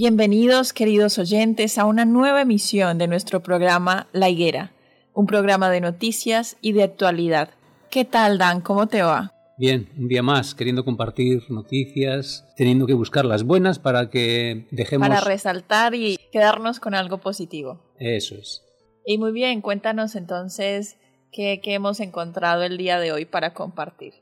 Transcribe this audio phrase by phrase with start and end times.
[0.00, 4.70] Bienvenidos queridos oyentes a una nueva emisión de nuestro programa La Higuera,
[5.12, 7.50] un programa de noticias y de actualidad.
[7.90, 8.60] ¿Qué tal Dan?
[8.60, 9.32] ¿Cómo te va?
[9.58, 15.08] Bien, un día más, queriendo compartir noticias, teniendo que buscar las buenas para que dejemos...
[15.08, 17.80] Para resaltar y quedarnos con algo positivo.
[17.98, 18.62] Eso es.
[19.04, 20.96] Y muy bien, cuéntanos entonces
[21.32, 24.14] ¿Qué, hemos encontrado el día de hoy para compartir?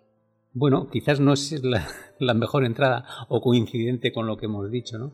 [0.54, 1.86] Bueno, quizás no es la,
[2.18, 5.12] la, mejor entrada o coincidente con lo que hemos dicho, ¿no?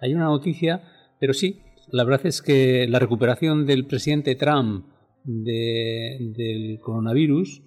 [0.00, 0.82] Hay una noticia,
[1.20, 1.60] pero sí,
[1.90, 4.86] la verdad es que la recuperación del presidente Trump
[5.24, 7.62] de, del coronavirus,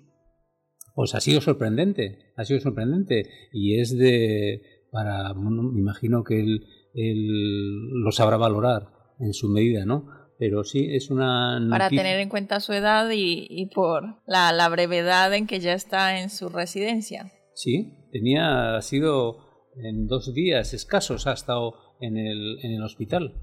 [0.94, 4.62] pues ha sido sorprendente, ha sido sorprendente y es de,
[4.92, 10.22] para, me imagino que él, él lo sabrá valorar en su medida, ¿no?
[10.42, 15.32] pero sí es una Para tener en cuenta su edad y, por la, la, brevedad
[15.36, 17.32] en que ya está en su residencia.
[17.54, 19.38] Sí, tenía, ha sido
[19.76, 23.34] en dos días escasos, ha estado en el, en el hospital.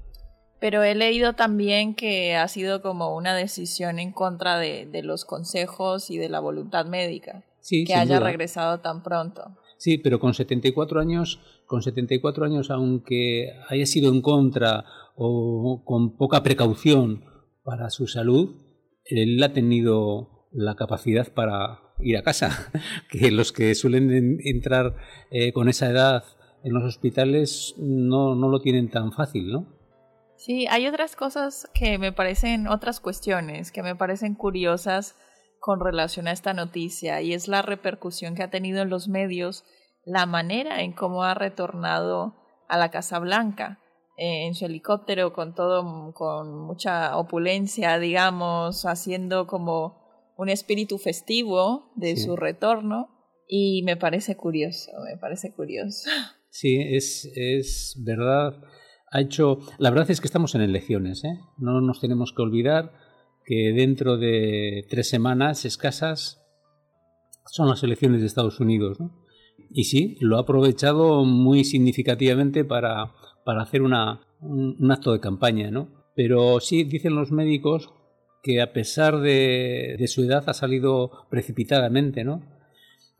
[0.59, 5.25] Pero he leído también que ha sido como una decisión en contra de, de los
[5.25, 7.43] consejos y de la voluntad médica.
[7.61, 9.57] Sí, que haya regresado tan pronto.
[9.77, 14.83] Sí, pero con 74 años, con 74 años, aunque haya sido en contra
[15.15, 17.23] o con poca precaución
[17.63, 18.55] para su salud,
[19.05, 22.71] él ha tenido la capacidad para ir a casa,
[23.09, 24.95] que los que suelen entrar
[25.31, 26.23] eh, con esa edad
[26.63, 29.67] en los hospitales no, no lo tienen tan fácil, ¿no?
[30.35, 35.15] Sí, hay otras cosas que me parecen, otras cuestiones que me parecen curiosas
[35.59, 39.65] con relación a esta noticia y es la repercusión que ha tenido en los medios,
[40.05, 42.35] la manera en cómo ha retornado
[42.69, 43.79] a la Casa Blanca.
[44.21, 51.91] Eh, en su helicóptero con todo, con mucha opulencia, digamos, haciendo como un espíritu festivo
[51.95, 53.09] de su retorno
[53.47, 56.09] y me parece curioso, me parece curioso.
[56.49, 58.61] Sí, es, es verdad.
[59.11, 61.39] Ha hecho, la verdad es que estamos en elecciones, ¿eh?
[61.57, 62.93] No nos tenemos que olvidar
[63.45, 66.41] que dentro de tres semanas escasas
[67.45, 69.25] son las elecciones de Estados Unidos, ¿no?
[69.71, 73.13] Y sí, lo ha aprovechado muy significativamente para
[73.49, 75.89] para hacer una, un, acto de campaña, ¿no?
[76.15, 77.91] Pero sí dicen los médicos
[78.43, 82.43] que a pesar de, de su edad ha salido precipitadamente, ¿no?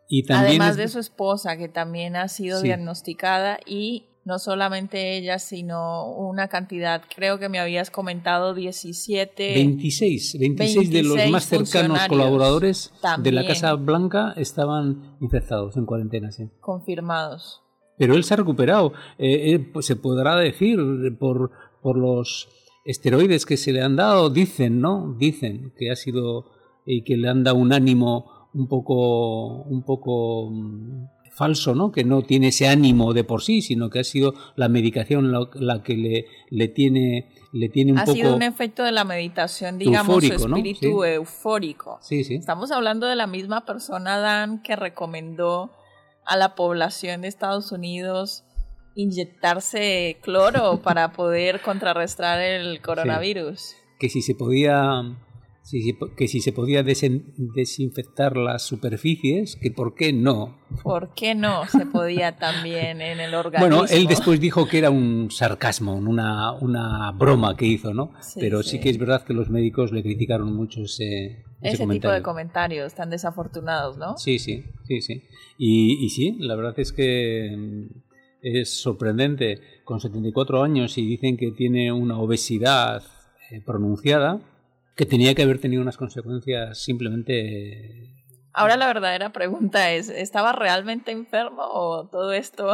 [0.10, 5.40] Y también Además de su esposa, que también ha sido diagnosticada y no solamente ella,
[5.40, 9.54] sino una cantidad, creo que me habías comentado 17...
[9.54, 16.32] 26, 26, de los más cercanos colaboradores de la Casa Blanca estaban infectados en cuarentena,
[16.32, 16.50] sí.
[16.60, 17.64] Confirmados
[18.00, 18.94] pero él se ha recuperado.
[19.20, 20.80] Eh, eh, pues se podrá decir
[21.20, 21.52] por,
[21.84, 22.48] por los
[22.86, 25.16] esteroides que se le han dado, dicen, ¿no?
[25.20, 26.46] Dicen que ha sido
[26.86, 31.92] y que le han dado un ánimo un poco, un poco mm, falso, ¿no?
[31.92, 35.84] Que no tiene ese ánimo de por sí, sino que ha sido la medicación la,
[35.84, 40.24] que le, le tiene le tiene un ha sido un efecto de la meditación, digamos,
[40.24, 41.98] su espíritu eufórico.
[42.02, 42.36] Sí, sí.
[42.36, 45.72] Estamos hablando de la misma persona, Dan, que recomendó
[46.26, 48.44] a la población de Estados Unidos
[48.96, 53.76] inyectarse cloro para poder contrarrestar el coronavirus.
[54.00, 55.18] Que si se podía
[56.16, 60.58] que si se podía desinfectar las superficies, que por qué no.
[60.84, 63.68] ¿Por qué no se podía también en el organismo?
[63.68, 68.14] Bueno, él después dijo que era un sarcasmo, una, una broma que hizo, ¿no?
[68.40, 68.80] Pero sí.
[68.80, 73.10] que es verdad que los médicos le criticaron mucho ese, ese, tipo de comentarios tan
[73.10, 74.18] desafortunados, ¿no?
[74.18, 75.24] Sí, sí, sí, sí.
[75.58, 78.00] Y, y sí, la verdad es que mm,
[78.42, 83.04] es sorprendente, con 74 años y dicen que tiene una obesidad
[83.52, 84.42] eh, pronunciada,
[85.00, 88.18] que tenía que haber tenido unas consecuencias simplemente...
[88.52, 92.74] Ahora la verdadera pregunta es, ¿estaba realmente enfermo o todo esto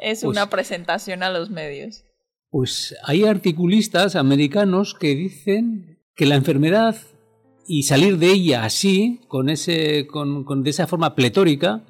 [0.00, 2.06] es pues una presentación a los medios?
[2.48, 6.96] Pues hay articulistas americanos que dicen que la enfermedad
[7.66, 11.84] y salir de ella así, con ese, con, con, de esa forma pletórica,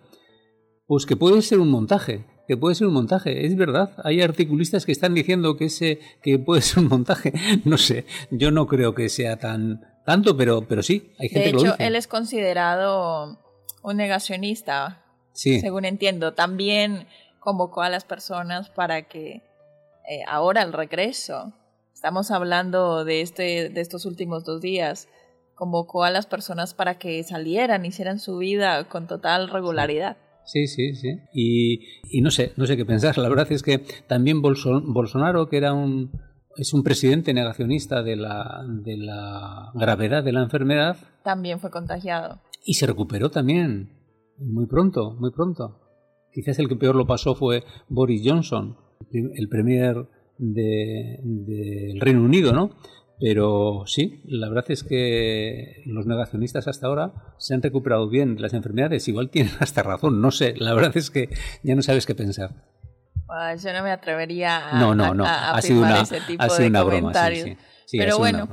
[0.87, 3.47] pues que puede ser un montaje que puede ser un montaje.
[3.47, 7.33] Es verdad, hay articulistas que están diciendo que ese que puede ser un montaje.
[7.65, 11.53] No sé, yo no creo que sea tan tanto, pero pero sí, hay gente que
[11.53, 11.75] lo dice.
[11.79, 13.39] él es considerado
[13.83, 15.03] un negacionista.
[15.33, 15.61] Sí.
[15.61, 17.09] Según entiendo, también
[17.41, 19.43] convocó a las personas para que
[20.09, 21.53] eh, ahora el regreso.
[21.93, 25.09] Estamos hablando de este de estos últimos dos días.
[25.55, 30.17] Convocó a las personas para que salieran, hicieran su vida con total regularidad.
[30.17, 30.25] Sí,
[30.67, 31.19] sí, sí.
[31.33, 33.17] Y, no sé, no sé qué pensar.
[33.19, 36.11] La verdad es que también Bolsonaro, que era un,
[36.57, 40.97] es un presidente negacionista de la, de la gravedad de la enfermedad.
[41.23, 42.41] También fue contagiado.
[42.65, 43.91] Y se recuperó también.
[44.39, 45.81] Muy pronto, muy pronto.
[46.33, 48.77] Quizás el que peor lo pasó fue Boris Johnson,
[49.13, 50.09] el premier
[50.39, 52.71] del Reino Unido, ¿no?
[53.21, 58.43] Pero sí, la verdad es que los negacionistas hasta ahora se han recuperado bien de
[58.43, 59.07] las enfermedades.
[59.09, 60.55] Igual tienen hasta razón, no sé.
[60.57, 61.29] La verdad es que
[61.63, 62.51] ya no sabes qué pensar.
[63.63, 65.25] yo no me atrevería a, no, no, no.
[65.27, 67.13] ha sido una, ese tipo ha sido una Broma,
[67.85, 68.49] sí, Pero bueno,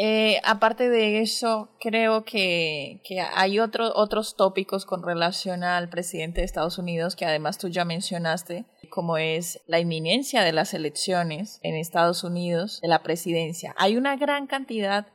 [0.00, 6.40] eh, aparte de eso, creo que, que hay otro, otros tópicos con relación al presidente
[6.40, 11.58] de Estados Unidos que además tú ya mencionaste, como es la inminencia de las elecciones
[11.64, 13.74] en Estados Unidos, de la presidencia.
[13.76, 15.08] Hay una gran cantidad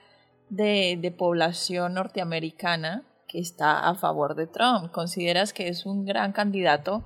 [0.50, 4.92] de, de población norteamericana que está a favor de Trump.
[4.92, 7.06] ¿Consideras que es un gran candidato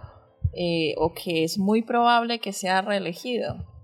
[0.54, 3.77] eh, o que es muy probable que sea reelegido?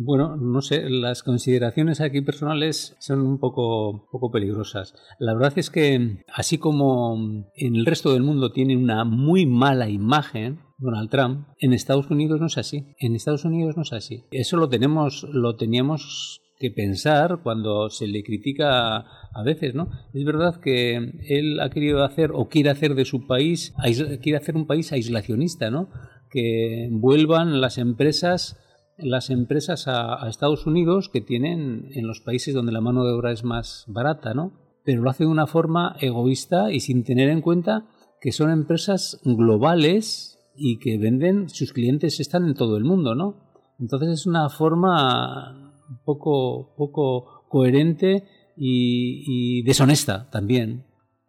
[0.00, 4.94] Bueno, no sé, las consideraciones aquí personales son un poco, poco peligrosas.
[5.18, 7.16] La verdad es que, así como
[7.56, 12.40] en el resto del mundo tiene una muy mala imagen, Donald Trump, en Estados Unidos
[12.40, 12.94] no es así.
[13.00, 14.22] En Estados Unidos no es así.
[14.30, 19.90] Eso lo tenemos, lo teníamos que pensar cuando se le critica a veces, ¿no?
[20.14, 20.94] Es verdad que
[21.28, 23.74] él ha querido hacer o quiere hacer de su país,
[24.22, 25.88] quiere hacer un país aislacionista, ¿no?
[26.30, 28.56] Que vuelvan las empresas
[28.98, 33.32] las empresas a, Estados Unidos que tienen en los países donde la mano de obra
[33.32, 34.52] es más barata, ¿no?
[34.84, 37.86] Pero lo hace de una forma egoísta y sin tener en cuenta
[38.20, 43.36] que son empresas globales y que venden, sus clientes están en todo el mundo, ¿no?
[43.78, 45.72] Entonces es una forma
[46.04, 48.24] poco, poco coherente
[48.56, 50.84] y, deshonesta también.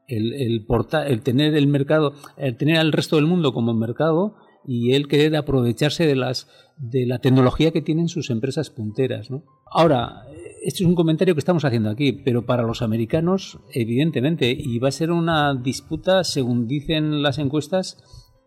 [0.07, 5.07] El, el, tener el mercado, el tener al resto del mundo como mercado y él
[5.07, 6.47] querer aprovecharse de las
[6.79, 9.29] de la tecnología que tienen sus empresas punteras.
[9.29, 9.44] ¿no?
[9.65, 10.25] Ahora,
[10.63, 14.88] este es un comentario que estamos haciendo aquí, pero para los americanos, evidentemente, y va
[14.88, 17.98] a ser una disputa, según dicen las encuestas,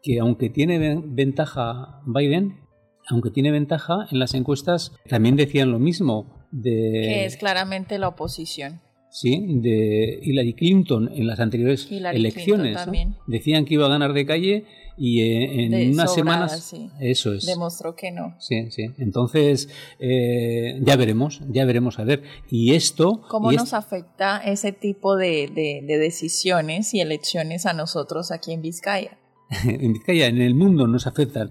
[0.02, 2.60] que aunque tiene ventaja Biden,
[3.08, 6.46] aunque tiene ventaja en las encuestas, también decían lo mismo.
[6.50, 8.80] De, que es claramente la oposición.
[9.12, 12.78] Sí, de Hillary Clinton en las anteriores elecciones.
[13.26, 14.64] Decían que iba a ganar de calle
[14.96, 17.44] y eh, en unas semanas eso es.
[17.44, 18.34] Demostró que no.
[18.38, 18.86] Sí sí.
[18.96, 22.22] Entonces eh, ya veremos ya veremos a ver.
[22.48, 28.52] Y esto cómo nos afecta ese tipo de, de, decisiones y elecciones a nosotros aquí
[28.52, 29.18] en Vizcaya
[29.66, 31.50] en Vizcaya en el mundo nos afectan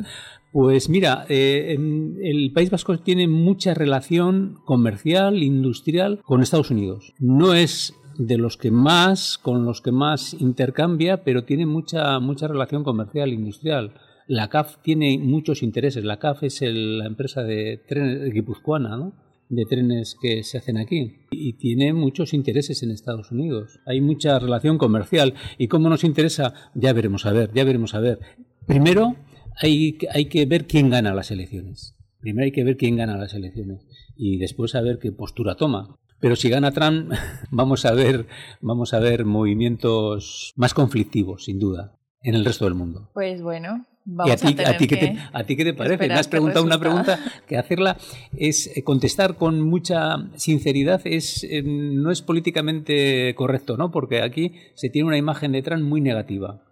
[0.52, 1.78] pues mira, eh,
[2.22, 7.14] el País Vasco tiene mucha relación comercial, industrial con Estados Unidos.
[7.20, 12.48] No es de los que más, con los que más intercambia, pero tiene mucha, mucha
[12.48, 13.94] relación comercial, industrial.
[14.28, 16.04] La CAF tiene muchos intereses.
[16.04, 19.14] La CAF es la empresa de trenes guipuzcoana, ¿no?
[19.52, 23.82] de trenes que se hacen aquí y tiene muchos intereses en Estados Unidos.
[23.86, 28.00] Hay mucha relación comercial y cómo nos interesa, ya veremos a ver, ya veremos a
[28.00, 28.20] ver.
[28.66, 29.18] Primero
[29.58, 31.96] hay, hay que ver quién gana las elecciones.
[32.20, 35.96] Primero hay que ver quién gana las elecciones y después a ver qué postura toma.
[36.20, 37.12] Pero si gana Trump,
[37.52, 38.28] vamos a ver,
[38.62, 43.10] vamos a ver movimientos más conflictivos, sin duda, en el resto del mundo.
[43.14, 45.74] Pues bueno, Vamos ¿Y a ti, a, a, ti, que te, ¿A ti qué te
[45.76, 46.08] parece?
[46.08, 47.98] Me has preguntado una pregunta que hacerla
[48.36, 53.92] es eh, contestar con mucha sinceridad es eh, no es políticamente correcto, ¿no?
[53.92, 56.64] Porque aquí se tiene una imagen de Trump muy negativa.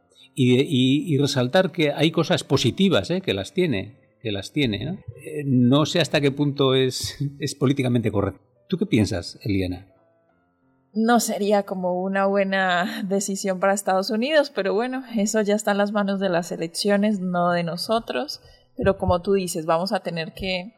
[0.41, 3.19] Y, y, y resaltar que hay cosas positivas, ¿eh?
[3.19, 4.86] que las tiene, que las tiene.
[4.86, 4.93] ¿no?
[5.22, 8.41] Eh, no sé hasta qué punto es, es políticamente correcto.
[8.69, 9.88] ¿Tú qué piensas, Eliana?
[10.93, 15.77] no sería como una buena decisión para Estados Unidos, pero bueno, eso ya está en
[15.77, 18.41] las manos de las elecciones, no de nosotros.
[18.75, 20.74] Pero como tú dices, vamos a tener que,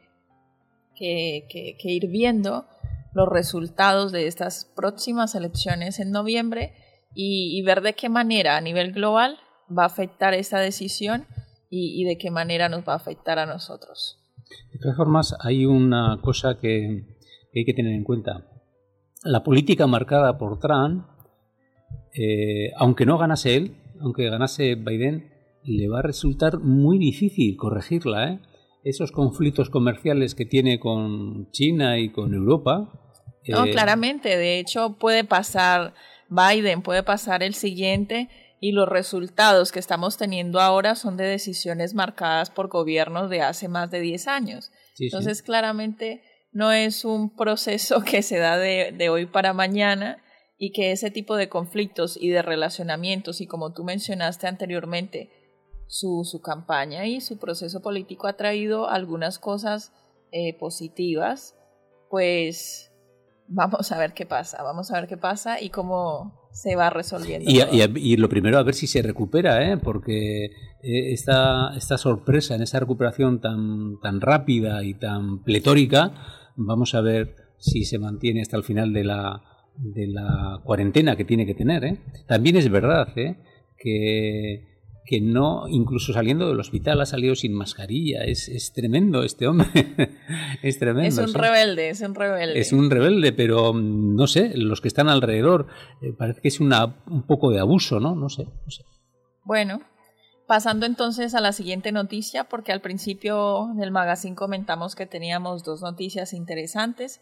[0.96, 2.66] que, que, que ir viendo
[3.14, 6.74] los resultados de estas próximas elecciones en noviembre
[7.14, 9.38] y, y, ver de qué manera a nivel global
[9.78, 11.26] va a afectar esta decisión
[11.70, 14.18] y, y de qué manera nos va a afectar a nosotros.
[14.74, 17.06] De todas formas, hay una cosa que,
[17.52, 18.48] que hay que tener en cuenta
[19.24, 21.06] la política marcada por Trump,
[22.14, 25.32] eh, aunque no ganase él, aunque ganase Biden,
[25.64, 28.32] le va a resultar muy difícil corregirla.
[28.32, 28.40] ¿eh?
[28.84, 32.90] Esos conflictos comerciales que tiene con China y con Europa.
[33.48, 34.38] No, eh, claramente.
[34.38, 35.94] De hecho, puede pasar
[36.30, 38.28] Biden, puede pasar el siguiente.
[38.62, 43.68] Y los resultados que estamos teniendo ahora son de decisiones marcadas por gobiernos de hace
[43.68, 44.72] más de 10 años.
[44.94, 45.44] Sí, Entonces, sí.
[45.44, 46.22] claramente
[46.54, 50.24] no es un proceso que se da de, de, hoy para mañana
[50.58, 55.32] y que ese tipo de conflictos y de relacionamientos y como tú mencionaste anteriormente,
[55.88, 59.92] su, su campaña y su proceso político ha traído algunas cosas
[60.32, 61.56] eh, positivas,
[62.10, 62.91] pues
[63.54, 67.50] vamos a ver qué pasa, vamos a ver qué pasa y cómo se va resolviendo.
[67.50, 69.78] Y, y, y lo primero a ver si se recupera, ¿eh?
[69.78, 76.12] porque eh, esta, esta sorpresa en esa recuperación tan, tan rápida y tan pletórica,
[76.56, 79.42] Vamos a ver si se mantiene hasta el final de la,
[79.78, 81.84] de la cuarentena que tiene que tener.
[81.84, 81.98] ¿eh?
[82.28, 83.38] También es verdad ¿eh?
[83.78, 84.71] que,
[85.06, 88.24] que no, incluso saliendo del hospital, ha salido sin mascarilla.
[88.24, 89.68] Es, es tremendo este hombre.
[90.62, 91.08] es tremendo.
[91.08, 91.38] Es un ¿sí?
[91.38, 92.60] rebelde, es un rebelde.
[92.60, 95.68] Es un rebelde, pero no sé, los que están alrededor,
[96.02, 98.16] eh, parece que es una, un poco de abuso, ¿no?
[98.16, 98.84] No sé, no sé.
[99.44, 99.82] Bueno,
[100.52, 105.82] Pasando entonces a la siguiente noticia, porque al principio del magazine comentamos que teníamos dos
[105.82, 107.22] noticias interesantes.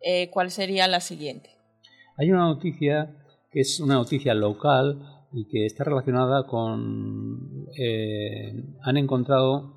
[0.00, 1.50] Eh, ¿Cuál sería la siguiente?
[2.16, 3.16] Hay una noticia
[3.50, 7.66] que es una noticia local y que está relacionada con...
[7.76, 9.74] Eh, han encontrado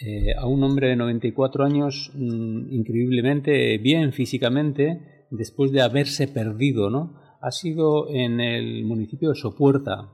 [0.00, 6.90] eh, a un hombre de 94 años mmm, increíblemente bien físicamente después de haberse perdido,
[6.90, 7.20] ¿no?
[7.40, 10.10] Ha sido en el municipio de Sopuerta,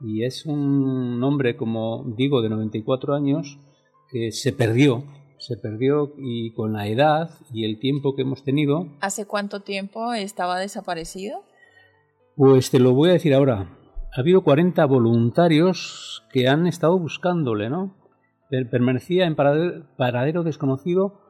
[0.00, 3.58] y es un hombre, como digo, de 94 años
[4.10, 5.04] que se perdió,
[5.38, 8.88] se perdió y con la edad y el tiempo que hemos tenido.
[9.00, 11.42] ¿Hace cuánto tiempo estaba desaparecido?
[12.40, 13.68] Pues te lo voy a decir ahora.
[14.16, 17.94] Ha habido 40 voluntarios que han estado buscándole, ¿no?
[18.70, 21.20] Permanecía en paradero, paradero desconocido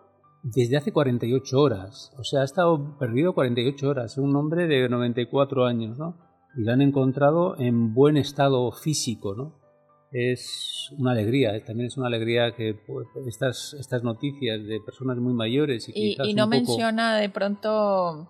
[0.45, 2.13] desde hace 48 horas.
[2.17, 4.19] O sea, ha estado perdido 48 horas.
[4.19, 6.17] Un hombre de 94 años, ¿no?
[6.57, 9.59] y lo han encontrado en buen estado físico, ¿no?
[10.13, 11.61] Es una alegría, ¿eh?
[11.61, 16.17] también es una alegría que pues, estas, estas noticias de personas muy mayores y, y,
[16.23, 18.29] y no un menciona de pronto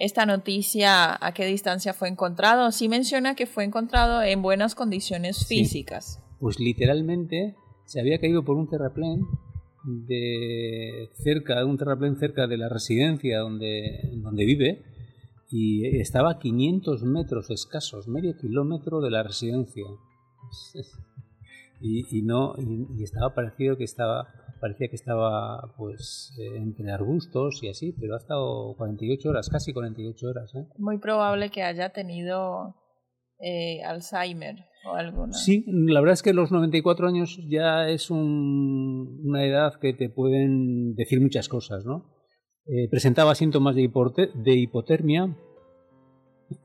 [0.00, 2.72] esta noticia a qué distancia fue encontrado.
[2.72, 6.14] Sí menciona que fue encontrado en buenas condiciones físicas.
[6.14, 7.54] Sí, pues literalmente
[7.84, 9.20] se había caído por un terraplén
[9.84, 14.82] de cerca, un terraplén cerca de la residencia donde, donde vive
[15.50, 19.84] y estaba a 500 metros escasos, medio kilómetro de la residencia.
[21.82, 24.28] Y, y no y, y, estaba parecido que estaba
[24.60, 29.72] parecía que estaba pues eh, entre arbustos y así, pero ha estado 48 horas, casi
[29.72, 30.54] 48 horas.
[30.54, 30.66] ¿eh?
[30.78, 32.76] Muy probable que haya tenido
[33.38, 35.32] eh, Alzheimer o alguna.
[35.32, 40.10] Sí, la verdad es que los 94 años ya es un, una edad que te
[40.10, 42.10] pueden decir muchas cosas, ¿no?
[42.66, 43.90] Eh, presentaba síntomas de,
[44.34, 45.36] de hipotermia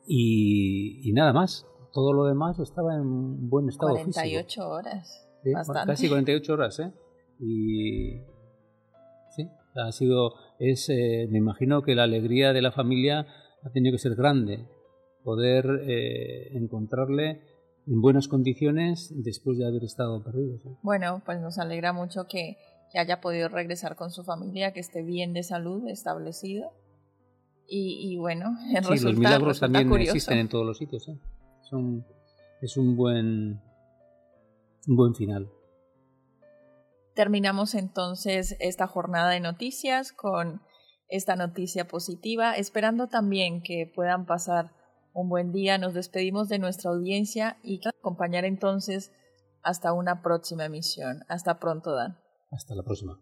[0.06, 1.66] y, y, nada más.
[1.94, 4.68] Todo lo demás estaba en buen estado 48 físico.
[4.68, 5.28] horas.
[5.44, 5.94] Sí, bastante.
[5.94, 6.92] Casi 48 horas, ¿eh?
[7.40, 8.22] Y
[9.36, 13.28] sí, ha sido, es, eh, me imagino que la alegría de la familia
[13.64, 14.68] ha tenido que ser grande.
[15.24, 17.42] Poder eh, encontrarle
[17.88, 20.60] en buenas condiciones después de haber estado perdido.
[20.60, 20.70] ¿sí?
[20.84, 22.58] Bueno, pues nos alegra mucho que
[22.92, 26.72] que haya podido regresar con su familia, que esté bien de salud, establecido.
[27.68, 30.14] Y, y bueno, sí, resulta, los milagros también curioso.
[30.14, 31.08] existen en todos los sitios.
[31.10, 31.18] ¿eh?
[31.70, 32.06] Son,
[32.62, 33.62] es un buen,
[34.88, 35.50] un buen final.
[37.16, 40.62] Terminamos entonces esta jornada de noticias con
[41.08, 44.72] esta noticia positiva, esperando también que puedan pasar
[45.14, 45.78] un buen día.
[45.78, 49.14] Nos despedimos de nuestra audiencia y acompañar entonces
[49.64, 51.24] hasta una próxima emisión.
[51.30, 52.20] Hasta pronto, Dan.
[52.52, 53.18] Hasta la próxima.